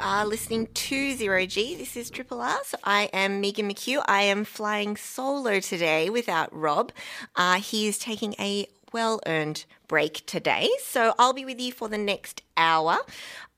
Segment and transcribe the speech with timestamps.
[0.00, 1.74] are listening to Zero G.
[1.74, 2.58] This is Triple R.
[2.64, 4.02] So I am Megan McKeough.
[4.06, 6.90] I am flying solo today without Rob.
[7.36, 10.70] Uh, he is taking a well earned break today.
[10.82, 12.98] So I'll be with you for the next hour.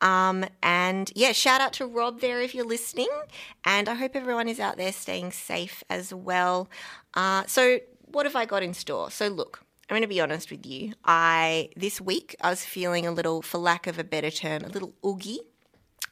[0.00, 3.10] Um, and yeah, shout out to Rob there if you're listening.
[3.64, 6.68] And I hope everyone is out there staying safe as well.
[7.14, 9.10] Uh, so, what have I got in store?
[9.10, 9.64] So, look.
[9.90, 10.94] I'm going to be honest with you.
[11.04, 14.68] I this week I was feeling a little, for lack of a better term, a
[14.68, 15.40] little oogie.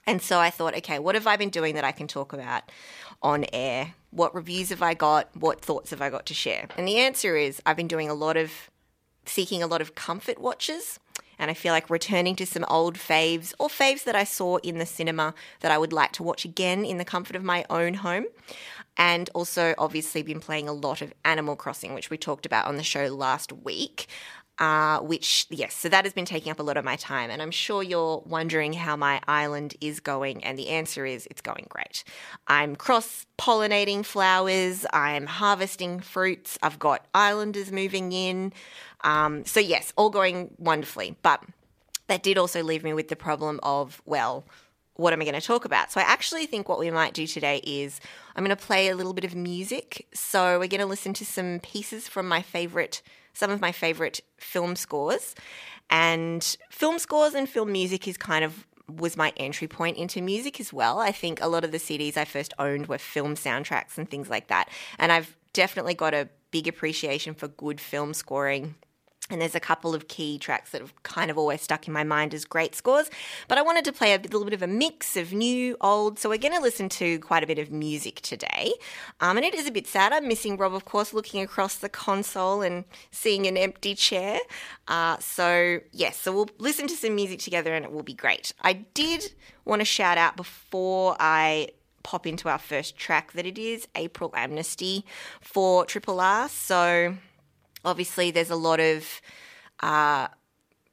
[0.07, 2.65] And so I thought, okay, what have I been doing that I can talk about
[3.23, 3.95] on air?
[4.11, 5.29] What reviews have I got?
[5.37, 6.67] What thoughts have I got to share?
[6.77, 8.71] And the answer is I've been doing a lot of
[9.27, 10.99] seeking a lot of comfort watches.
[11.39, 14.77] And I feel like returning to some old faves or faves that I saw in
[14.77, 17.95] the cinema that I would like to watch again in the comfort of my own
[17.95, 18.27] home.
[18.99, 22.77] And also, obviously, been playing a lot of Animal Crossing, which we talked about on
[22.77, 24.07] the show last week.
[24.61, 27.31] Uh, which, yes, so that has been taking up a lot of my time.
[27.31, 30.45] And I'm sure you're wondering how my island is going.
[30.45, 32.05] And the answer is it's going great.
[32.47, 38.53] I'm cross pollinating flowers, I'm harvesting fruits, I've got islanders moving in.
[39.03, 41.17] Um, so, yes, all going wonderfully.
[41.23, 41.43] But
[42.09, 44.45] that did also leave me with the problem of, well,
[44.97, 45.91] what am I going to talk about?
[45.91, 48.01] So I actually think what we might do today is
[48.37, 50.07] I'm going to play a little bit of music.
[50.13, 53.01] So we're going to listen to some pieces from my favorite,
[53.33, 55.35] some of my favorite film scores.
[55.89, 60.59] And film scores and film music is kind of was my entry point into music
[60.61, 60.99] as well.
[60.99, 64.29] I think a lot of the CDs I first owned were film soundtracks and things
[64.29, 64.69] like that.
[64.99, 68.75] And I've definitely got a big appreciation for good film scoring
[69.31, 72.05] and there's a couple of key tracks that have kind of always stuck in my
[72.05, 73.11] mind as great scores.
[73.49, 76.19] But I wanted to play a little bit of a mix of new, old.
[76.19, 78.73] So we're going to listen to quite a bit of music today.
[79.21, 80.13] Um, and it is a bit sad.
[80.13, 84.39] I'm missing Rob, of course, looking across the console and seeing an empty chair.
[84.89, 88.53] Uh, so, yes, so we'll listen to some music together and it will be great.
[88.63, 89.33] I did
[89.65, 91.69] want to shout out before I
[92.03, 95.05] pop into our first track that it is April Amnesty
[95.41, 96.49] for Triple R.
[96.49, 97.17] So
[97.85, 99.21] obviously there's a lot of
[99.81, 100.29] uh,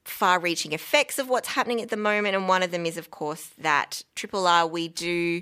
[0.03, 2.35] far reaching effects of what's happening at the moment.
[2.35, 5.41] And one of them is, of course, that Triple R, we do,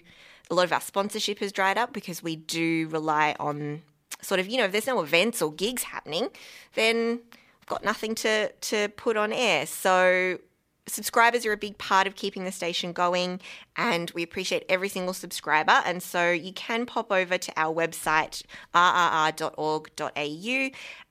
[0.50, 3.82] a lot of our sponsorship has dried up because we do rely on
[4.22, 6.30] sort of, you know, if there's no events or gigs happening,
[6.74, 7.22] then
[7.62, 9.66] I've got nothing to, to put on air.
[9.66, 10.40] So
[10.88, 13.40] subscribers are a big part of keeping the station going
[13.76, 15.82] and we appreciate every single subscriber.
[15.86, 20.10] And so you can pop over to our website rrr.org.au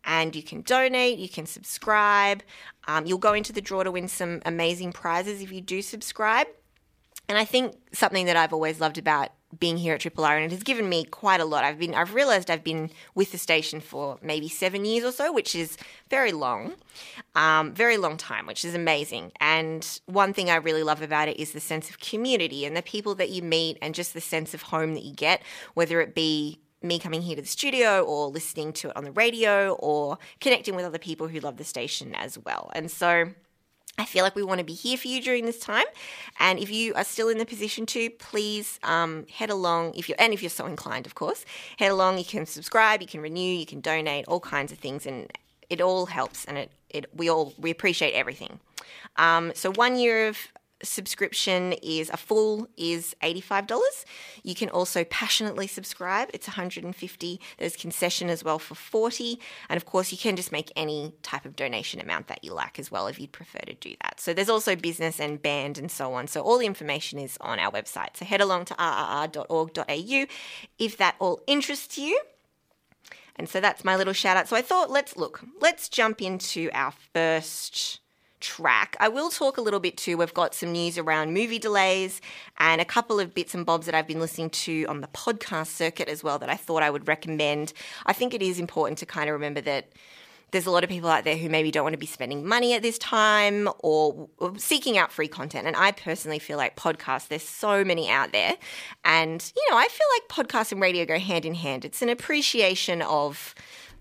[0.04, 2.42] and you can donate you can subscribe.
[2.86, 6.46] Um, you'll go into the draw to win some amazing prizes if you do subscribe
[7.28, 10.44] and I think something that I've always loved about being here at Triple R, and
[10.44, 11.64] it has given me quite a lot.
[11.64, 15.32] I've been, I've realised I've been with the station for maybe seven years or so,
[15.32, 15.76] which is
[16.10, 16.74] very long,
[17.34, 19.32] um, very long time, which is amazing.
[19.40, 22.82] And one thing I really love about it is the sense of community and the
[22.82, 25.42] people that you meet, and just the sense of home that you get,
[25.74, 29.12] whether it be me coming here to the studio or listening to it on the
[29.12, 32.70] radio or connecting with other people who love the station as well.
[32.74, 33.30] And so
[33.96, 35.84] I feel like we want to be here for you during this time,
[36.40, 39.94] and if you are still in the position to, please um, head along.
[39.94, 41.44] If you're and if you're so inclined, of course,
[41.78, 42.18] head along.
[42.18, 45.32] You can subscribe, you can renew, you can donate, all kinds of things, and
[45.70, 46.44] it all helps.
[46.44, 48.58] And it, it we all we appreciate everything.
[49.16, 50.38] Um, so one year of
[50.82, 54.04] subscription is a full is $85.
[54.42, 56.30] You can also passionately subscribe.
[56.34, 57.40] It's 150.
[57.58, 59.38] There's concession as well for 40.
[59.68, 62.78] And of course, you can just make any type of donation amount that you like
[62.78, 64.20] as well if you'd prefer to do that.
[64.20, 66.26] So there's also business and band and so on.
[66.26, 68.16] So all the information is on our website.
[68.16, 70.26] So head along to rrr.org.au
[70.78, 72.20] if that all interests you.
[73.36, 74.48] And so that's my little shout out.
[74.48, 78.00] So I thought, let's look, let's jump into our first
[78.44, 78.96] track.
[79.00, 80.18] I will talk a little bit too.
[80.18, 82.20] We've got some news around movie delays
[82.58, 85.68] and a couple of bits and bobs that I've been listening to on the podcast
[85.68, 87.72] circuit as well that I thought I would recommend.
[88.06, 89.88] I think it is important to kind of remember that
[90.50, 92.74] there's a lot of people out there who maybe don't want to be spending money
[92.74, 95.66] at this time or, seeking out free content.
[95.66, 98.54] And I personally feel like podcasts, there's so many out there.
[99.04, 101.84] And, you know, I feel like podcasts and radio go hand in hand.
[101.84, 103.54] It's an appreciation of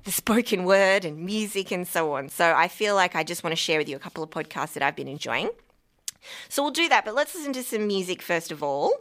[0.03, 2.29] the spoken word and music and so on.
[2.29, 4.73] So I feel like I just want to share with you a couple of podcasts
[4.73, 5.49] that I've been enjoying.
[6.49, 8.93] So we'll do that, but let's listen to some music first of all.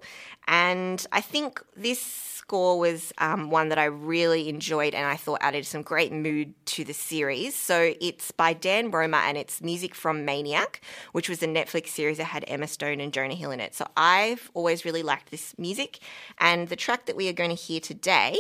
[0.49, 5.39] And I think this score was um, one that I really enjoyed and I thought
[5.41, 7.55] added some great mood to the series.
[7.55, 10.81] So it's by Dan Romer and it's music from Maniac,
[11.13, 13.75] which was a Netflix series that had Emma Stone and Jonah Hill in it.
[13.75, 16.01] So I've always really liked this music.
[16.39, 18.37] And the track that we are going to hear today,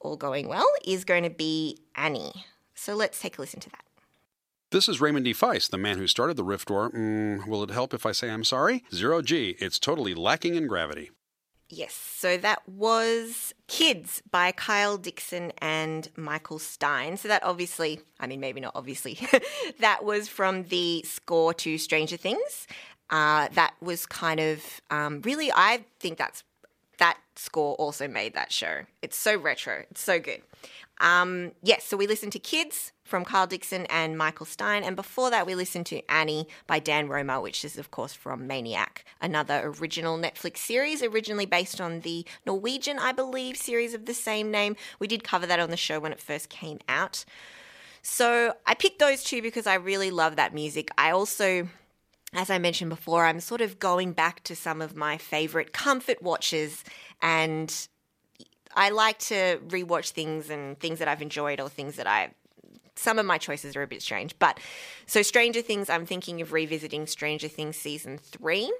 [0.00, 2.44] all going well, is going to be Annie.
[2.74, 3.84] So let's take a listen to that.
[4.70, 5.32] This is Raymond D.
[5.32, 6.90] Feist, the man who started the Rift War.
[6.90, 8.84] Mm, will it help if I say I'm sorry?
[8.94, 9.56] Zero G.
[9.58, 11.10] It's totally lacking in gravity.
[11.70, 17.18] Yes, so that was Kids by Kyle Dixon and Michael Stein.
[17.18, 19.18] So that obviously, I mean, maybe not obviously,
[19.80, 22.66] that was from the score to Stranger Things.
[23.10, 26.42] Uh, that was kind of um, really, I think that's
[26.98, 28.82] that score also made that show.
[29.02, 30.42] It's so retro, it's so good.
[31.00, 35.30] Um, yes, so we listened to Kids from Carl Dixon and Michael Stein, and before
[35.30, 39.72] that, we listened to Annie by Dan Romer, which is, of course, from Maniac, another
[39.80, 44.76] original Netflix series, originally based on the Norwegian, I believe, series of the same name.
[44.98, 47.24] We did cover that on the show when it first came out.
[48.02, 50.90] So I picked those two because I really love that music.
[50.98, 51.68] I also
[52.34, 56.22] as I mentioned before, I'm sort of going back to some of my favorite comfort
[56.22, 56.84] watches
[57.22, 57.88] and
[58.74, 62.34] I like to rewatch things and things that I've enjoyed or things that I
[62.96, 64.36] some of my choices are a bit strange.
[64.40, 64.58] But
[65.06, 68.72] so Stranger Things, I'm thinking of revisiting Stranger Things season 3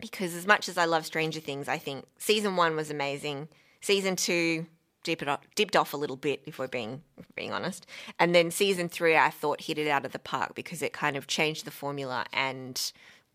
[0.00, 3.48] because as much as I love Stranger Things, I think season 1 was amazing.
[3.80, 4.66] Season 2
[5.02, 7.86] dipped off, dipped off a little bit, if we're being if we're being honest.
[8.18, 11.16] And then season three, I thought hit it out of the park because it kind
[11.16, 12.92] of changed the formula and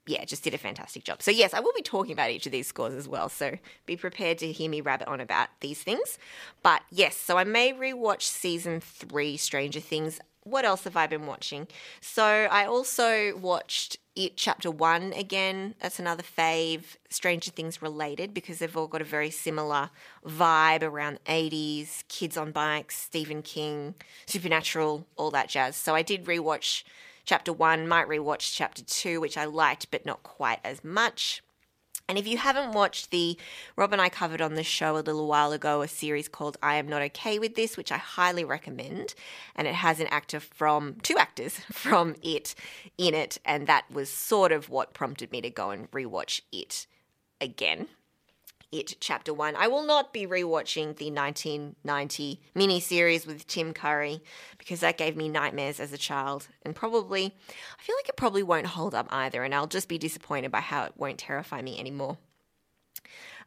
[0.08, 1.22] yeah, just did a fantastic job.
[1.22, 3.30] So, yes, I will be talking about each of these scores as well.
[3.30, 6.18] So, be prepared to hear me rabbit on about these things.
[6.64, 10.20] But yes, so I may rewatch season three, Stranger Things.
[10.44, 11.68] What else have I been watching?
[12.00, 15.76] So, I also watched It Chapter One again.
[15.80, 19.92] That's another fave, Stranger Things related, because they've all got a very similar
[20.26, 23.94] vibe around 80s, kids on bikes, Stephen King,
[24.26, 25.76] Supernatural, all that jazz.
[25.76, 26.84] So, I did rewatch
[27.26, 31.44] chapter one, might rewatch chapter two, which I liked, but not quite as much.
[32.10, 33.38] And if you haven't watched the,
[33.76, 36.76] Rob and I covered on the show a little while ago a series called I
[36.76, 39.14] Am Not Okay with This, which I highly recommend.
[39.56, 42.56] And it has an actor from, two actors from it
[42.98, 43.40] in it.
[43.44, 46.88] And that was sort of what prompted me to go and rewatch it
[47.42, 47.90] again.
[48.72, 49.56] It Chapter 1.
[49.56, 54.22] I will not be rewatching the 1990 miniseries with Tim Curry
[54.58, 56.48] because that gave me nightmares as a child.
[56.64, 59.44] And probably, I feel like it probably won't hold up either.
[59.44, 62.18] And I'll just be disappointed by how it won't terrify me anymore.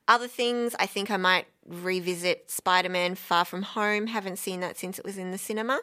[0.08, 4.06] Other things, I think I might revisit Spider Man Far From Home.
[4.06, 5.80] Haven't seen that since it was in the cinema.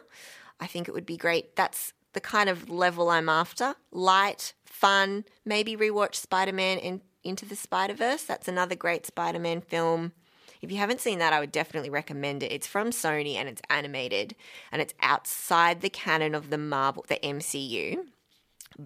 [0.58, 1.54] I think it would be great.
[1.54, 3.76] That's the kind of level I'm after.
[3.92, 8.24] Light, fun, maybe rewatch Spider Man and into the Spider Verse.
[8.24, 10.12] That's another great Spider Man film.
[10.60, 12.52] If you haven't seen that, I would definitely recommend it.
[12.52, 14.34] It's from Sony and it's animated
[14.72, 17.98] and it's outside the canon of the Marvel, the MCU,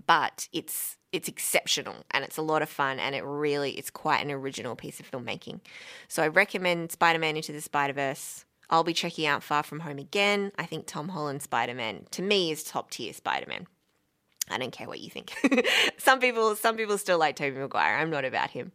[0.07, 4.25] but it's it's exceptional and it's a lot of fun and it really it's quite
[4.25, 5.61] an original piece of filmmaking.
[6.09, 8.45] So I recommend Spider-Man Into the Spider-Verse.
[8.71, 10.53] I'll be checking out Far From Home again.
[10.59, 13.67] I think Tom Holland Spider-Man to me is top tier Spider-Man.
[14.51, 15.33] I don't care what you think.
[15.99, 17.97] some people some people still like Tobey Maguire.
[17.97, 18.73] I'm not about him.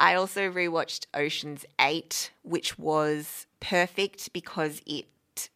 [0.00, 5.06] I also rewatched Ocean's 8, which was perfect because it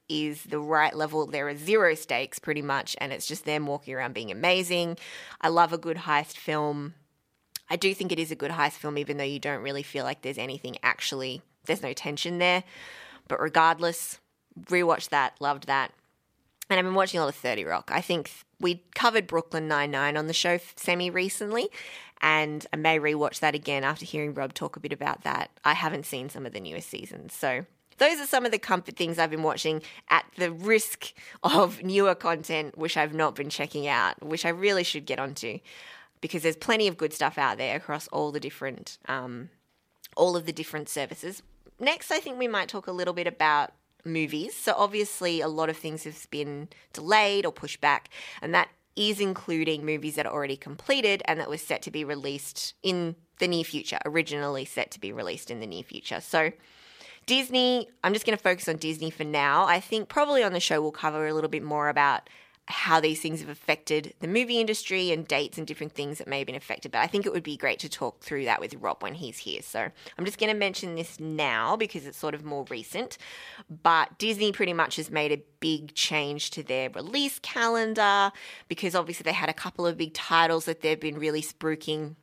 [0.08, 1.26] is the right level.
[1.26, 4.98] There are zero stakes pretty much, and it's just them walking around being amazing.
[5.40, 6.94] I love a good heist film.
[7.70, 10.04] I do think it is a good heist film, even though you don't really feel
[10.04, 12.64] like there's anything actually, there's no tension there.
[13.28, 14.18] But regardless,
[14.64, 15.92] rewatched that, loved that.
[16.72, 17.90] And I've been watching a lot of 30 Rock.
[17.92, 21.68] I think we covered Brooklyn Nine-Nine on the show semi recently,
[22.22, 25.50] and I may rewatch that again after hearing Rob talk a bit about that.
[25.66, 27.34] I haven't seen some of the newest seasons.
[27.34, 27.66] So
[27.98, 31.12] those are some of the comfort things I've been watching at the risk
[31.42, 35.58] of newer content, which I've not been checking out, which I really should get onto
[36.22, 39.50] because there's plenty of good stuff out there across all the different, um,
[40.16, 41.42] all of the different services.
[41.78, 43.72] Next, I think we might talk a little bit about
[44.04, 44.56] movies.
[44.56, 48.08] So obviously, a lot of things have been delayed or pushed back,
[48.40, 52.04] and that is including movies that are already completed and that was set to be
[52.04, 56.20] released in the near future, originally set to be released in the near future.
[56.20, 56.52] So
[57.26, 59.64] Disney, I'm just going to focus on Disney for now.
[59.64, 62.28] I think probably on the show we'll cover a little bit more about
[62.68, 66.38] how these things have affected the movie industry and dates and different things that may
[66.38, 66.92] have been affected.
[66.92, 69.38] But I think it would be great to talk through that with Rob when he's
[69.38, 69.62] here.
[69.62, 69.80] So
[70.16, 73.18] I'm just going to mention this now because it's sort of more recent.
[73.82, 78.30] But Disney pretty much has made a big change to their release calendar
[78.68, 82.14] because obviously they had a couple of big titles that they've been really spruiking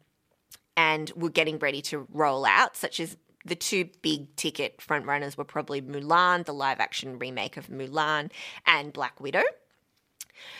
[0.78, 5.44] and were getting ready to roll out, such as the two big ticket frontrunners were
[5.44, 8.32] probably Mulan, the live action remake of Mulan,
[8.66, 9.44] and Black Widow.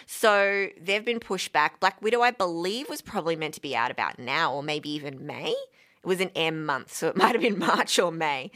[0.06, 1.80] So they've been pushed back.
[1.80, 5.26] Black Widow, I believe, was probably meant to be out about now or maybe even
[5.26, 5.56] May.
[6.02, 8.52] It was an M month, so it might have been March or May.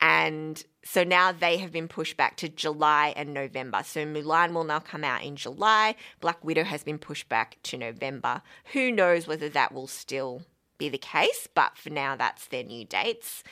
[0.00, 3.82] And so now they have been pushed back to July and November.
[3.84, 5.94] So Mulan will now come out in July.
[6.20, 8.42] Black Widow has been pushed back to November.
[8.72, 10.42] Who knows whether that will still
[10.78, 13.44] be the case, but for now, that's their new dates.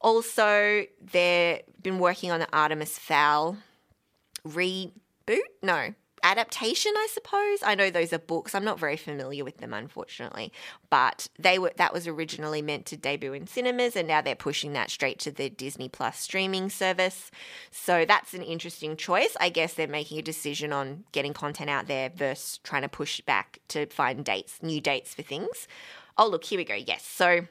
[0.00, 3.56] Also, they've been working on the Artemis Fowl
[4.46, 4.92] reboot.
[5.62, 7.62] No, adaptation, I suppose.
[7.64, 8.54] I know those are books.
[8.54, 10.52] I'm not very familiar with them, unfortunately.
[10.90, 14.72] But they were that was originally meant to debut in cinemas, and now they're pushing
[14.72, 17.30] that straight to the Disney Plus streaming service.
[17.70, 19.36] So that's an interesting choice.
[19.40, 23.20] I guess they're making a decision on getting content out there versus trying to push
[23.20, 25.68] back to find dates, new dates for things.
[26.16, 26.74] Oh, look, here we go.
[26.74, 27.04] Yes.
[27.04, 27.46] So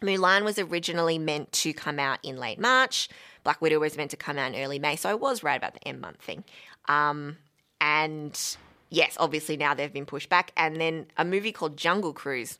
[0.00, 3.08] Mulan was originally meant to come out in late March.
[3.42, 4.96] Black Widow was meant to come out in early May.
[4.96, 6.44] So I was right about the M month thing.
[6.86, 7.38] Um,
[7.84, 8.56] and
[8.88, 10.52] yes, obviously now they've been pushed back.
[10.56, 12.58] And then a movie called Jungle Cruise,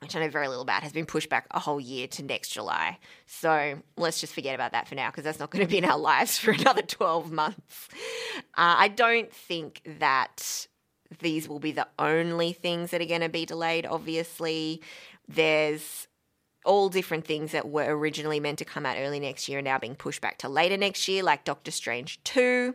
[0.00, 2.48] which I know very little about, has been pushed back a whole year to next
[2.48, 2.98] July.
[3.26, 5.84] So let's just forget about that for now because that's not going to be in
[5.84, 7.88] our lives for another 12 months.
[8.38, 8.40] Uh,
[8.78, 10.66] I don't think that
[11.20, 14.80] these will be the only things that are going to be delayed, obviously.
[15.28, 16.08] There's
[16.64, 19.78] all different things that were originally meant to come out early next year are now
[19.78, 22.74] being pushed back to later next year, like Doctor Strange 2.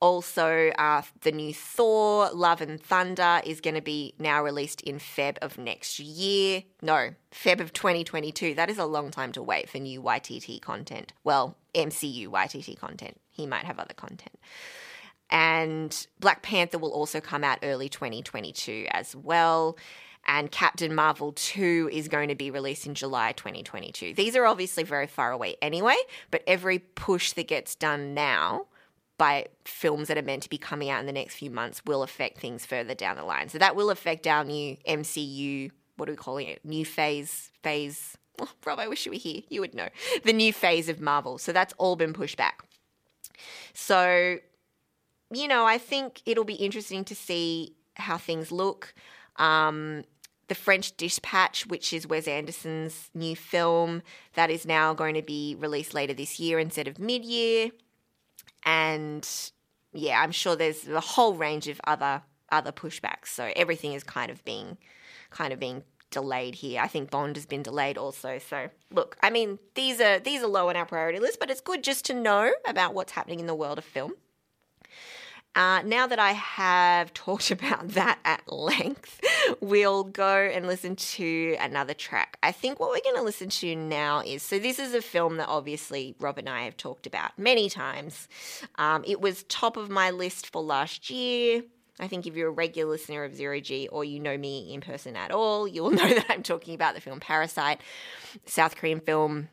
[0.00, 4.98] Also, uh, the new Thor, Love and Thunder, is going to be now released in
[4.98, 6.64] Feb of next year.
[6.82, 8.54] No, Feb of 2022.
[8.54, 11.14] That is a long time to wait for new Waititi content.
[11.24, 13.18] Well, MCU Waititi content.
[13.30, 14.38] He might have other content.
[15.30, 19.78] And Black Panther will also come out early 2022 as well.
[20.26, 24.12] And Captain Marvel 2 is going to be released in July 2022.
[24.12, 25.96] These are obviously very far away anyway,
[26.30, 28.66] but every push that gets done now
[29.18, 32.02] by films that are meant to be coming out in the next few months will
[32.02, 33.48] affect things further down the line.
[33.48, 36.64] So that will affect our new MCU, what are we calling it?
[36.64, 38.16] New phase, phase.
[38.40, 39.42] Oh, Rob, I wish you were here.
[39.48, 39.88] You would know.
[40.24, 41.38] The new phase of Marvel.
[41.38, 42.62] So that's all been pushed back.
[43.72, 44.38] So,
[45.32, 48.94] you know, I think it'll be interesting to see how things look.
[49.36, 50.04] Um,
[50.48, 54.02] the French Dispatch, which is Wes Anderson's new film,
[54.34, 57.70] that is now going to be released later this year instead of mid year
[58.66, 59.26] and
[59.92, 63.28] yeah, I'm sure there's a whole range of other other pushbacks.
[63.28, 64.76] So everything is kind of being
[65.30, 66.80] kind of being delayed here.
[66.80, 68.38] I think Bond has been delayed also.
[68.38, 71.60] So look, I mean these are these are low on our priority list, but it's
[71.60, 74.12] good just to know about what's happening in the world of film.
[75.56, 79.20] Uh, now that I have talked about that at length,
[79.60, 82.38] we'll go and listen to another track.
[82.42, 85.38] I think what we're going to listen to now is so, this is a film
[85.38, 88.28] that obviously Rob and I have talked about many times.
[88.76, 91.62] Um, it was top of my list for last year.
[91.98, 94.82] I think if you're a regular listener of Zero G or you know me in
[94.82, 97.80] person at all, you'll know that I'm talking about the film Parasite,
[98.44, 99.48] South Korean film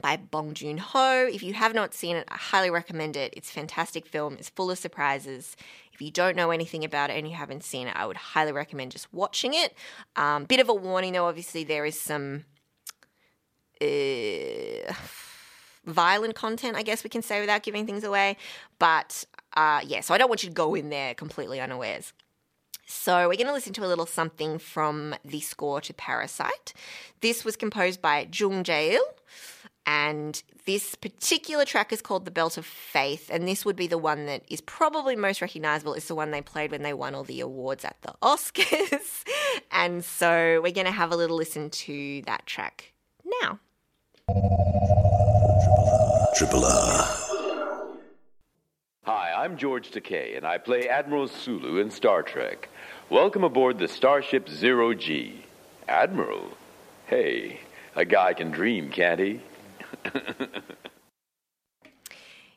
[0.00, 1.26] by Bong Joon Ho.
[1.26, 3.34] If you have not seen it, I highly recommend it.
[3.36, 4.34] It's a fantastic film.
[4.34, 5.56] It's full of surprises.
[5.92, 8.52] If you don't know anything about it and you haven't seen it, I would highly
[8.52, 9.74] recommend just watching it.
[10.14, 11.26] Um, bit of a warning, though.
[11.26, 12.44] Obviously, there is some
[13.80, 14.92] uh,
[15.84, 18.36] violent content, I guess we can say, without giving things away.
[18.78, 19.24] But
[19.56, 22.12] uh, yeah, so I don't want you to go in there completely unawares.
[22.88, 26.72] So, we're going to listen to a little something from the score to Parasite.
[27.20, 29.02] This was composed by Jung Jae-il,
[29.86, 33.30] and this particular track is called The Belt of Faith.
[33.32, 35.94] And this would be the one that is probably most recognizable.
[35.94, 39.24] It's the one they played when they won all the awards at the Oscars.
[39.70, 42.92] and so we're going to have a little listen to that track
[43.42, 43.60] now.
[46.36, 47.16] Triple R.
[49.04, 52.68] Hi, I'm George Takei, and I play Admiral Sulu in Star Trek.
[53.08, 55.44] Welcome aboard the Starship Zero G.
[55.86, 56.50] Admiral?
[57.06, 57.60] Hey,
[57.94, 59.40] a guy can dream, can't he?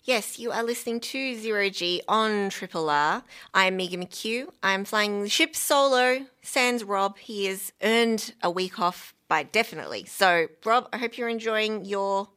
[0.05, 3.21] Yes, you are listening to Zero G on Triple R.
[3.53, 4.49] I'm Megan McKeough.
[4.63, 6.25] I'm flying the ship solo.
[6.41, 7.19] Sans Rob.
[7.19, 10.05] He has earned a week off by definitely.
[10.05, 12.27] So, Rob, I hope you're enjoying your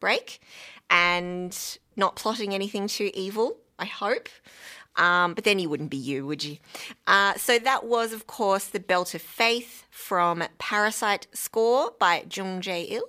[0.00, 0.40] break
[0.88, 1.56] and
[1.94, 3.58] not plotting anything too evil.
[3.78, 4.28] I hope.
[4.96, 6.56] Um, but then you wouldn't be you, would you?
[7.06, 12.60] Uh, so that was, of course, the Belt of Faith from Parasite score by Jung
[12.60, 13.04] Jae Il.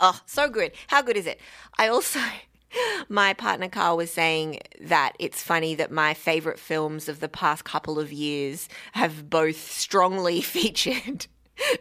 [0.00, 0.72] Oh, so good.
[0.88, 1.40] How good is it?
[1.78, 2.20] I also,
[3.08, 7.64] my partner Carl was saying that it's funny that my favorite films of the past
[7.64, 11.26] couple of years have both strongly featured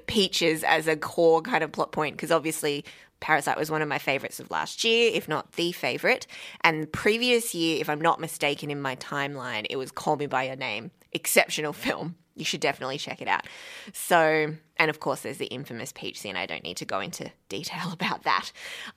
[0.08, 2.86] peaches as a core kind of plot point because obviously
[3.20, 6.28] Parasite was one of my favorites of last year, if not the favorite.
[6.62, 10.28] And the previous year, if I'm not mistaken in my timeline, it was Call Me
[10.28, 10.92] By Your Name.
[11.12, 12.16] Exceptional film.
[12.36, 13.48] You should definitely check it out.
[13.94, 16.36] So, and of course, there's the infamous peach scene.
[16.36, 18.52] I don't need to go into detail about that.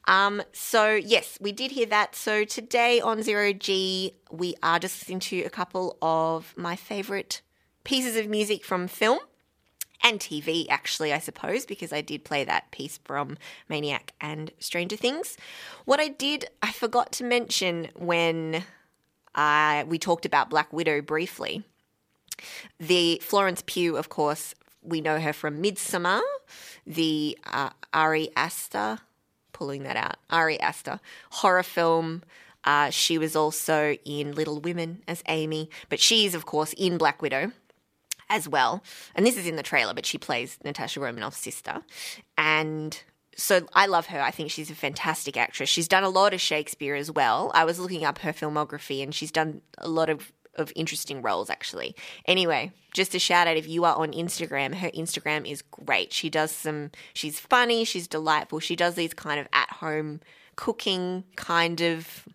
[0.06, 2.14] Um, so, yes, we did hear that.
[2.16, 7.42] So, today on Zero G, we are just listening to a couple of my favorite
[7.84, 9.20] pieces of music from film
[10.02, 13.36] and TV, actually, I suppose, because I did play that piece from
[13.68, 15.36] Maniac and Stranger Things.
[15.84, 18.64] What I did, I forgot to mention when
[19.34, 21.64] uh, we talked about Black Widow briefly.
[22.78, 26.20] The Florence Pugh, of course, we know her from Midsommar,
[26.86, 28.98] the uh, Ari Aster,
[29.52, 32.22] pulling that out, Ari Aster horror film.
[32.64, 37.22] Uh, she was also in Little Women as Amy, but she's, of course, in Black
[37.22, 37.52] Widow
[38.28, 38.82] as well.
[39.14, 41.82] And this is in the trailer, but she plays Natasha Romanoff's sister.
[42.36, 43.00] And
[43.36, 44.20] so I love her.
[44.20, 45.68] I think she's a fantastic actress.
[45.68, 47.50] She's done a lot of Shakespeare as well.
[47.54, 51.50] I was looking up her filmography and she's done a lot of of interesting roles
[51.50, 51.94] actually.
[52.26, 56.12] Anyway, just a shout out if you are on Instagram, her Instagram is great.
[56.12, 58.60] She does some she's funny, she's delightful.
[58.60, 60.20] She does these kind of at home
[60.56, 62.26] cooking kind of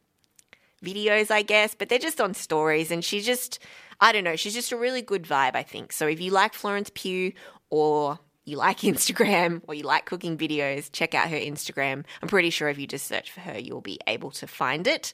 [0.84, 3.60] videos, I guess, but they're just on stories and she just
[4.00, 4.36] I don't know.
[4.36, 5.94] She's just a really good vibe, I think.
[5.94, 7.34] So if you like Florence Pugh
[7.70, 12.04] or you like Instagram or you like cooking videos, check out her Instagram.
[12.22, 15.14] I'm pretty sure if you just search for her, you'll be able to find it.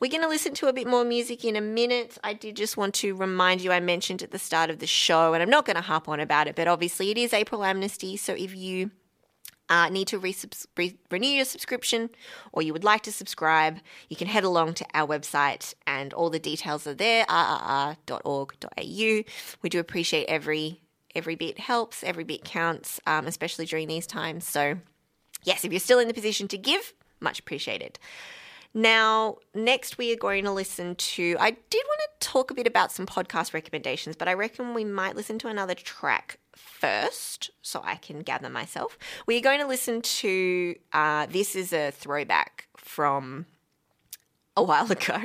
[0.00, 2.16] We're going to listen to a bit more music in a minute.
[2.24, 5.34] I did just want to remind you, I mentioned at the start of the show,
[5.34, 8.16] and I'm not going to harp on about it, but obviously it is April Amnesty.
[8.16, 8.92] So if you
[9.68, 12.08] uh, need to re- renew your subscription
[12.50, 13.78] or you would like to subscribe,
[14.08, 18.64] you can head along to our website and all the details are there, rrr.org.au.
[18.82, 20.80] We do appreciate every
[21.14, 24.46] every bit helps, every bit counts, um, especially during these times.
[24.46, 24.78] So,
[25.42, 27.98] yes, if you're still in the position to give, much appreciated.
[28.72, 31.36] Now, next we are going to listen to.
[31.40, 34.84] I did want to talk a bit about some podcast recommendations, but I reckon we
[34.84, 38.96] might listen to another track first so I can gather myself.
[39.26, 43.46] We are going to listen to uh, this is a throwback from
[44.56, 45.20] a while ago.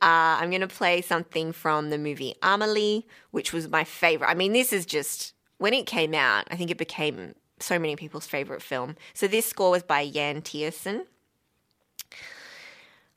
[0.00, 4.28] Uh, I'm going to play something from the movie Amelie, which was my favorite.
[4.28, 7.96] I mean, this is just when it came out, I think it became so many
[7.96, 8.96] people's favorite film.
[9.14, 11.02] So this score was by Yann Tiersen.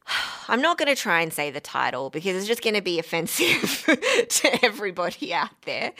[0.48, 3.00] I'm not going to try and say the title because it's just going to be
[3.00, 3.84] offensive
[4.30, 5.94] to everybody out there.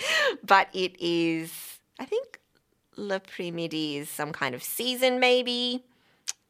[0.46, 2.40] But it is, I think,
[2.96, 5.84] Le Primidi is some kind of season, maybe.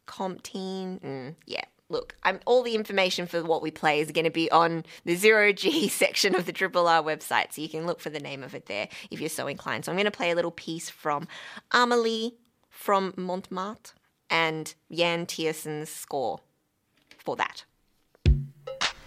[0.06, 1.00] Comptine.
[1.00, 1.63] Mm, yeah.
[1.88, 5.15] Look, I'm, all the information for what we play is going to be on the
[5.15, 8.44] zero G section of the Triple R website, so you can look for the name
[8.44, 9.86] of it there if you're so inclined.
[9.86, 11.28] So I'm going to play a little piece from
[11.72, 12.36] Amelie
[12.70, 13.94] from Montmartre
[14.30, 16.39] and Yann Tiersen's score
[17.26, 17.66] for that.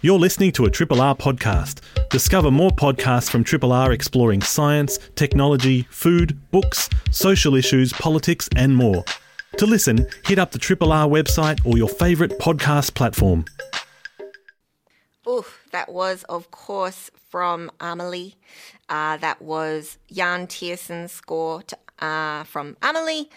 [0.01, 1.81] You're listening to a Triple R podcast.
[2.09, 8.75] Discover more podcasts from Triple R exploring science, technology, food, books, social issues, politics, and
[8.75, 9.03] more.
[9.57, 13.43] To listen, hit up the Triple R website or your favourite podcast platform.
[15.25, 18.35] Oh, that was, of course, from Amelie.
[18.87, 23.29] Uh, that was Yann Tiersen's score to, uh, from Amelie.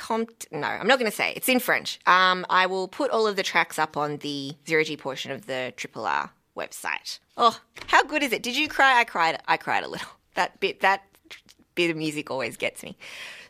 [0.00, 0.46] Compt.
[0.50, 1.34] No, I'm not going to say.
[1.36, 2.00] It's in French.
[2.06, 5.44] Um, I will put all of the tracks up on the zero G portion of
[5.44, 7.18] the Triple R website.
[7.36, 8.42] Oh, how good is it?
[8.42, 8.98] Did you cry?
[8.98, 9.42] I cried.
[9.46, 10.08] I cried a little.
[10.34, 10.80] That bit.
[10.80, 11.02] That
[11.74, 12.96] bit of music always gets me.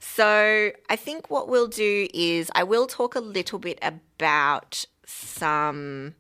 [0.00, 6.14] So I think what we'll do is I will talk a little bit about some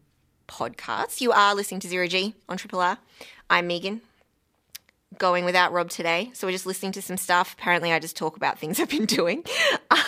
[0.46, 1.22] podcasts.
[1.22, 2.98] You are listening to Zero G on Triple R.
[3.48, 4.02] I'm Megan
[5.18, 6.30] going without Rob today.
[6.34, 7.54] So we're just listening to some stuff.
[7.58, 9.44] Apparently, I just talk about things I've been doing.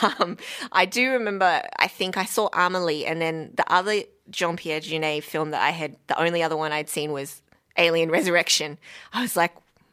[0.02, 0.36] Um,
[0.70, 5.22] I do remember, I think I saw Amelie, and then the other Jean Pierre Jeunet
[5.22, 7.42] film that I had, the only other one I'd seen was
[7.76, 8.78] Alien Resurrection.
[9.12, 9.52] I was like,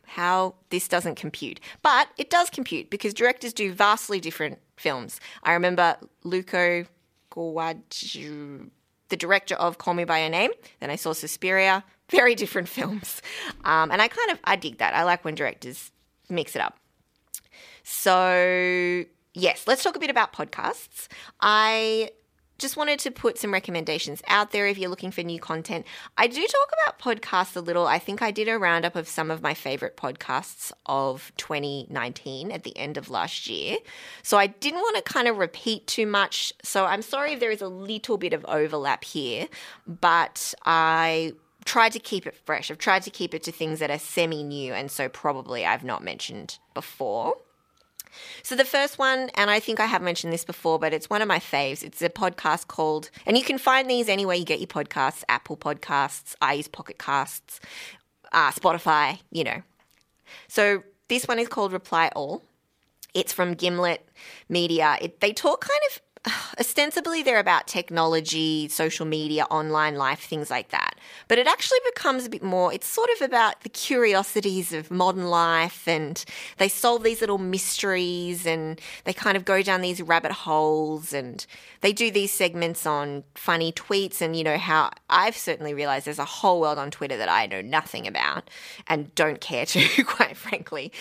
[0.09, 1.59] how this doesn't compute.
[1.83, 5.19] But it does compute because directors do vastly different films.
[5.43, 6.85] I remember Luca
[7.31, 8.69] Guadagnino,
[9.09, 10.51] the director of Call Me By Your Name.
[10.79, 13.21] Then I saw Suspiria, very different films.
[13.63, 14.95] Um, and I kind of I dig that.
[14.95, 15.91] I like when directors
[16.29, 16.77] mix it up.
[17.83, 21.07] So yes, let's talk a bit about podcasts.
[21.41, 22.11] I
[22.59, 25.87] just wanted to put some recommendations out there if you're looking for new content.
[26.17, 27.87] I do talk about podcasts a little.
[27.87, 32.63] I think I did a roundup of some of my favorite podcasts of 2019 at
[32.63, 33.77] the end of last year.
[34.21, 36.53] So I didn't want to kind of repeat too much.
[36.61, 39.47] So I'm sorry if there is a little bit of overlap here,
[39.87, 41.33] but I
[41.65, 42.69] tried to keep it fresh.
[42.69, 45.83] I've tried to keep it to things that are semi new and so probably I've
[45.83, 47.37] not mentioned before.
[48.43, 51.21] So the first one, and I think I have mentioned this before, but it's one
[51.21, 51.83] of my faves.
[51.83, 55.57] It's a podcast called, and you can find these anywhere you get your podcasts: Apple
[55.57, 57.59] Podcasts, I use Pocket Casts,
[58.31, 59.19] uh, Spotify.
[59.31, 59.61] You know.
[60.47, 62.43] So this one is called Reply All.
[63.13, 64.07] It's from Gimlet
[64.47, 64.97] Media.
[65.01, 66.01] It, they talk kind of
[66.59, 70.95] ostensibly they're about technology, social media, online life, things like that.
[71.27, 75.27] But it actually becomes a bit more, it's sort of about the curiosities of modern
[75.27, 76.23] life and
[76.57, 81.45] they solve these little mysteries and they kind of go down these rabbit holes and
[81.81, 86.19] they do these segments on funny tweets and you know how I've certainly realized there's
[86.19, 88.49] a whole world on Twitter that I know nothing about
[88.87, 90.91] and don't care to, quite frankly.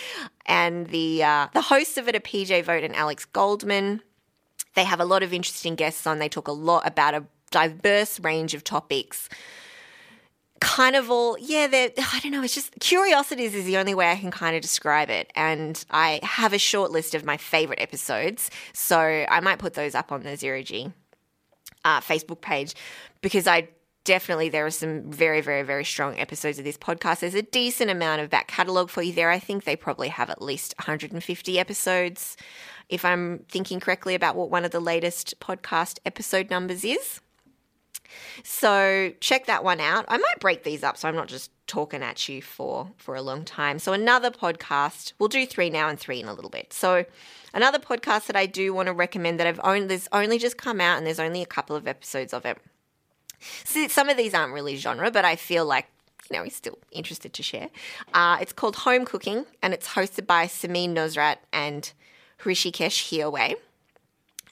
[0.47, 4.01] And the uh, the hosts of it are PJ Vogt and Alex Goldman.
[4.79, 6.21] They have a lot of interesting guests on.
[6.21, 9.29] They talk a lot about a diverse range of topics.
[10.61, 14.15] Kind of all, yeah, I don't know, it's just curiosities is the only way I
[14.15, 15.33] can kind of describe it.
[15.35, 18.53] And I have a short list of my favorite episodes.
[18.73, 20.93] So I might put those up on the Zero G
[21.85, 22.77] uh, Facebook page
[23.21, 23.71] because I
[24.05, 27.91] definitely there are some very very very strong episodes of this podcast there's a decent
[27.91, 31.59] amount of back catalogue for you there i think they probably have at least 150
[31.59, 32.35] episodes
[32.89, 37.21] if I'm thinking correctly about what one of the latest podcast episode numbers is.
[38.43, 40.07] So check that one out.
[40.09, 43.23] I might break these up so I'm not just talking at you for for a
[43.23, 43.79] long time.
[43.79, 46.73] So another podcast, we'll do 3 now and 3 in a little bit.
[46.73, 47.05] So
[47.53, 50.81] another podcast that I do want to recommend that I've only there's only just come
[50.81, 52.59] out and there's only a couple of episodes of it.
[53.65, 55.87] So some of these aren't really genre, but I feel like
[56.31, 57.69] you know, he's still interested to share.
[58.13, 61.93] Uh, it's called Home Cooking, and it's hosted by Samin Nosrat and
[62.43, 63.57] Hrishikesh Hirway.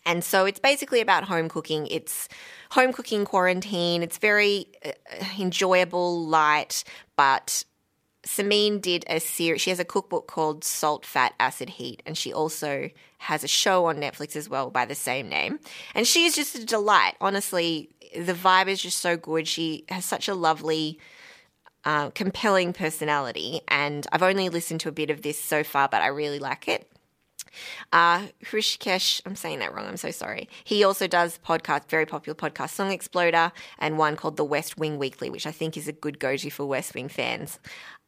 [0.04, 1.88] And so it's basically about home cooking.
[1.88, 2.28] It's
[2.70, 4.02] home cooking quarantine.
[4.02, 4.92] It's very uh,
[5.38, 6.84] enjoyable, light,
[7.16, 7.64] but
[8.26, 9.62] Samin did a series.
[9.62, 13.86] She has a cookbook called Salt, Fat, Acid, Heat, and she also has a show
[13.86, 15.60] on Netflix as well by the same name.
[15.94, 17.14] And she is just a delight.
[17.20, 19.46] Honestly, the vibe is just so good.
[19.48, 20.98] She has such a lovely,
[21.84, 23.60] uh, compelling personality.
[23.68, 26.68] And I've only listened to a bit of this so far, but I really like
[26.68, 26.90] it.
[27.92, 29.86] Uh, Hrishikesh, I'm saying that wrong.
[29.86, 30.48] I'm so sorry.
[30.64, 34.98] He also does podcast, very popular podcast, Song Exploder, and one called The West Wing
[34.98, 37.58] Weekly, which I think is a good go-to for West Wing fans.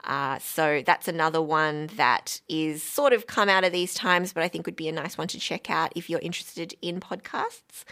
[0.04, 4.42] Uh, so that's another one that is sort of come out of these times, but
[4.42, 7.84] I think would be a nice one to check out if you're interested in podcasts.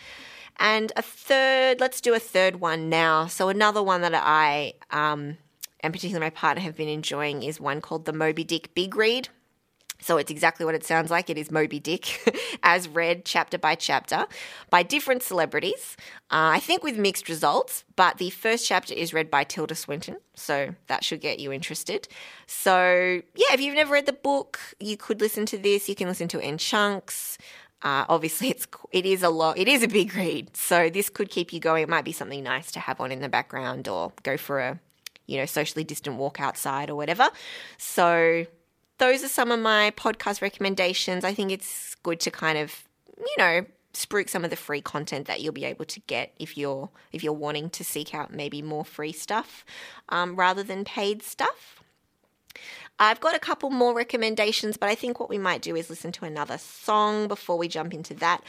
[0.59, 3.27] And a third, let's do a third one now.
[3.27, 5.37] So another one that I, um,
[5.81, 9.29] and particularly my partner, have been enjoying is one called the Moby Dick Big Read.
[10.01, 11.31] So it's exactly what it sounds like.
[11.31, 14.27] It is Moby Dick, as read chapter by chapter
[14.71, 15.97] by different celebrities.
[16.31, 20.19] Uh, I think with mixed results, but the first chapter is read by Tilda Swinton,
[20.35, 22.09] so that should get you interested.
[22.47, 25.89] So yeah, if you've never read the book, you could listen to this.
[25.89, 27.39] You can listen to it in chunks.
[27.83, 29.59] Uh, obviously, it's it is a lot.
[29.59, 31.83] It is a big read, so this could keep you going.
[31.83, 34.81] It might be something nice to have on in the background, or go for a
[35.27, 37.29] you know socially distant walk outside or whatever.
[37.77, 38.47] So
[38.99, 41.25] those are some of my podcast recommendations.
[41.25, 42.85] I think it's good to kind of,
[43.19, 46.57] you know, spruik some of the free content that you'll be able to get if
[46.57, 49.65] you're if you're wanting to seek out maybe more free stuff
[50.11, 51.83] um, rather than paid stuff.
[52.99, 56.13] I've got a couple more recommendations, but I think what we might do is listen
[56.13, 58.43] to another song before we jump into that.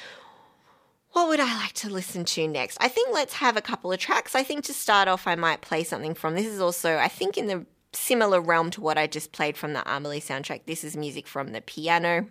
[1.12, 2.77] What would I like to listen to next?
[2.79, 4.36] I think let's have a couple of tracks.
[4.36, 7.38] I think to start off, I might play something from this is also, I think,
[7.38, 10.62] in the similar realm to what I just played from the Amelie soundtrack.
[10.65, 12.28] This is music from the piano.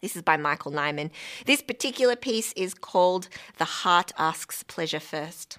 [0.00, 1.10] This is by Michael Nyman.
[1.46, 5.58] This particular piece is called The Heart Asks Pleasure First.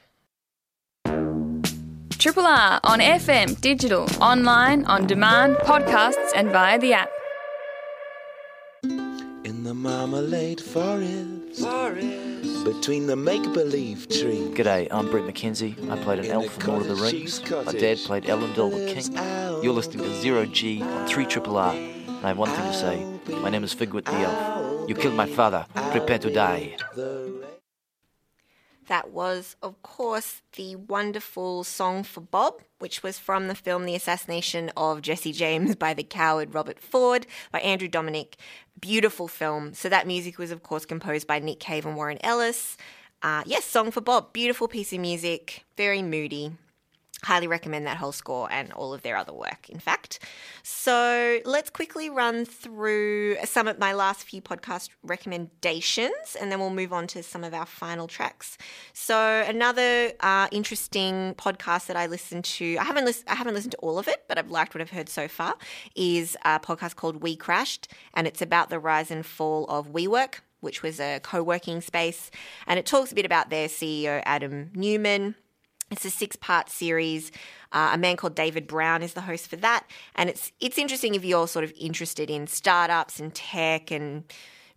[2.23, 7.09] Triple R on FM, digital, online, on demand, podcasts, and via the app.
[8.83, 14.49] In the marmalade forest, forest between the make believe tree.
[14.53, 15.89] G'day, I'm Bret McKenzie.
[15.89, 17.41] I played an elf in Lord of the Rings.
[17.65, 19.63] My dad played Elendil the King.
[19.63, 21.73] You're listening to Zero G on 3 Triple R.
[21.73, 23.39] And I have one thing to say.
[23.41, 24.89] My name is Figwit the Elf.
[24.89, 25.65] You killed my father.
[25.91, 26.77] Prepare to die.
[28.87, 33.95] That was, of course, the wonderful Song for Bob, which was from the film The
[33.95, 38.33] Assassination of Jesse James by the coward Robert Ford by Andrew Dominik.
[38.79, 39.73] Beautiful film.
[39.73, 42.77] So, that music was, of course, composed by Nick Cave and Warren Ellis.
[43.21, 46.51] uh, yes, Song for Bob, beautiful piece of music, very moody.
[47.23, 50.19] Highly recommend that whole score and all of their other work, in fact.
[50.61, 56.69] So let's quickly run through some of my last few podcast recommendations and then we'll
[56.69, 58.57] move on to some of our final tracks.
[58.93, 63.71] So another uh, interesting podcast that I listened to, I haven't, lis- I haven't listened
[63.71, 65.55] to all of it, but I've liked what I've heard so far,
[65.95, 70.39] is a podcast called We Crashed and it's about the rise and fall of WeWork,
[70.59, 72.31] which was a co working space.
[72.67, 75.35] And it talks a bit about their CEO, Adam Neumann.
[75.93, 77.31] It's a six-part series.
[77.71, 81.13] Uh, a man called David Brown is the host for that, and it's it's interesting
[81.13, 84.23] if you're sort of interested in startups and tech and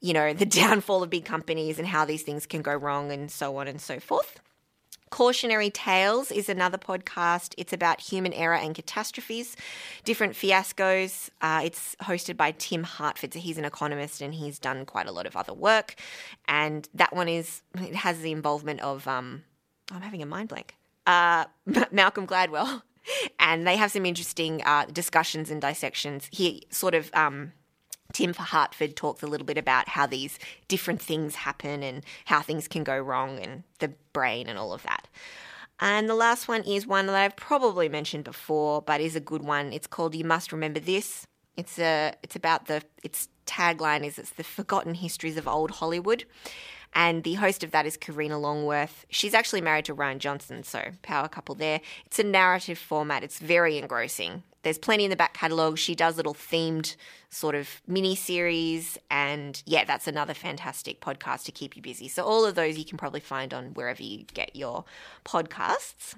[0.00, 3.30] you know the downfall of big companies and how these things can go wrong and
[3.30, 4.40] so on and so forth.
[5.08, 7.54] Cautionary Tales is another podcast.
[7.56, 9.56] It's about human error and catastrophes,
[10.04, 11.30] different fiascos.
[11.40, 13.32] Uh, it's hosted by Tim Harford.
[13.32, 15.94] So he's an economist and he's done quite a lot of other work.
[16.48, 19.44] And that one is, it has the involvement of, um,
[19.92, 20.74] I'm having a mind blank
[21.06, 21.46] uh,
[21.92, 22.82] Malcolm Gladwell,
[23.38, 26.28] and they have some interesting uh, discussions and dissections.
[26.30, 27.52] He sort of um,
[28.12, 30.38] Tim for Harford talks a little bit about how these
[30.68, 34.82] different things happen and how things can go wrong and the brain and all of
[34.84, 35.08] that.
[35.80, 39.42] And the last one is one that I've probably mentioned before, but is a good
[39.42, 39.72] one.
[39.72, 44.30] It's called "You Must Remember This." It's a it's about the its tagline is it's
[44.30, 46.24] the forgotten histories of old Hollywood,
[46.94, 49.06] and the host of that is Karina Longworth.
[49.10, 51.80] She's actually married to Rian Johnson, so power couple there.
[52.06, 54.42] It's a narrative format, it's very engrossing.
[54.66, 55.78] There's plenty in the back catalogue.
[55.78, 56.96] She does little themed
[57.30, 58.98] sort of mini series.
[59.12, 62.08] And yeah, that's another fantastic podcast to keep you busy.
[62.08, 64.84] So, all of those you can probably find on wherever you get your
[65.24, 66.16] podcasts.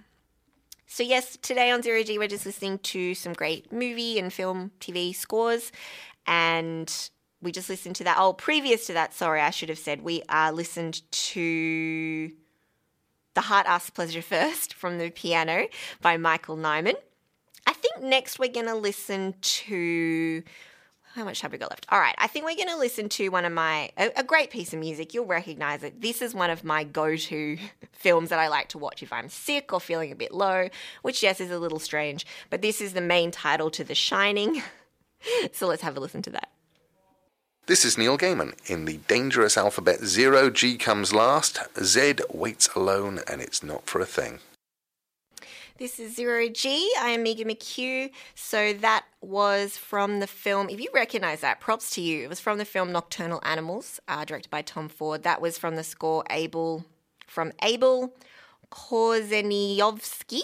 [0.87, 4.71] So, yes, today on Zero G, we're just listening to some great movie and film
[4.81, 5.71] TV scores.
[6.27, 6.91] And
[7.41, 8.17] we just listened to that.
[8.19, 12.33] Oh, previous to that, sorry, I should have said we uh, listened to
[13.35, 15.69] The Heart Asks Pleasure First from the piano
[16.01, 16.97] by Michael Nyman.
[17.67, 20.43] I think next we're going to listen to.
[21.15, 21.87] How much have we got left?
[21.91, 24.51] All right, I think we're going to listen to one of my a, a, great
[24.51, 25.15] piece of music.
[25.15, 26.01] You'll recognize it.
[26.01, 27.59] This is one of my go-to
[27.93, 30.69] films that I like to watch if I'm sick or feeling a bit low,
[31.03, 34.63] which yes is a little strange, but this is the main title to The Shining.
[35.53, 36.51] so let's have a listen to that.
[37.69, 38.55] This is Neil Gaiman.
[38.71, 44.01] In the dangerous alphabet, zero G comes last, Z waits alone, and it's not for
[44.01, 44.39] a thing.
[45.77, 46.91] This is Zero G.
[46.99, 48.11] I am Megan McKeough.
[48.35, 50.71] So that was from the film.
[50.71, 52.25] If you recognize that, props to you.
[52.25, 55.23] It was from the film Nocturnal Animals, uh, directed by Tom Ford.
[55.25, 56.87] That was from the score Abel
[57.27, 58.15] from Abel
[58.73, 60.41] Korzeniowski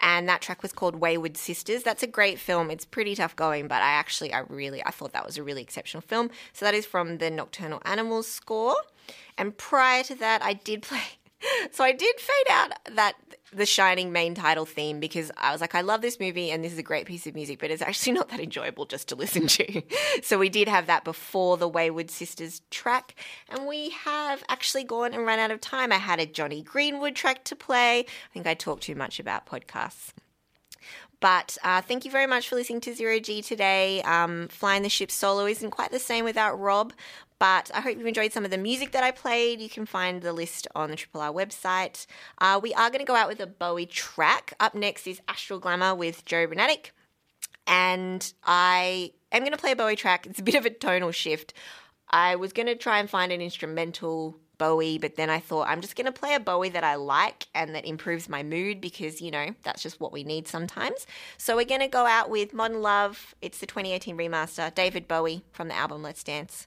[0.00, 1.82] and that track was called Wayward Sisters.
[1.82, 2.70] That's a great film.
[2.70, 5.62] It's pretty tough going, but I actually, I really, I thought that was a really
[5.62, 6.30] exceptional film.
[6.52, 8.76] So that is from the Nocturnal Animals score.
[9.38, 11.18] And prior to that, I did play.
[11.72, 13.14] So I did fade out that
[13.52, 16.72] the Shining main title theme because I was like, I love this movie and this
[16.72, 19.46] is a great piece of music, but it's actually not that enjoyable just to listen
[19.46, 19.82] to.
[20.22, 23.14] so we did have that before the Wayward Sisters track,
[23.48, 25.92] and we have actually gone and run out of time.
[25.92, 28.00] I had a Jonny Greenwood track to play.
[28.00, 30.12] I think I talk too much about podcasts.
[31.20, 34.02] But uh, thank you very much for listening to Zero G today.
[34.02, 36.92] Um, Flying the Ship solo isn't quite the same without Rob,
[37.38, 39.60] but I hope you've enjoyed some of the music that I played.
[39.60, 42.06] You can find the list on the Triple R website.
[42.38, 44.54] Uh, we are going to go out with a Bowie track.
[44.58, 46.92] Up next is Astral Glamour with Joe Brunatic.
[47.66, 50.26] And I am going to play a Bowie track.
[50.26, 51.52] It's a bit of a tonal shift.
[52.08, 55.80] I was going to try and find an instrumental Bowie, but then I thought I'm
[55.80, 59.20] just going to play a Bowie that I like and that improves my mood because,
[59.20, 61.06] you know, that's just what we need sometimes.
[61.36, 63.34] So we're going to go out with Modern Love.
[63.42, 66.66] It's the 2018 remaster, David Bowie from the album Let's Dance.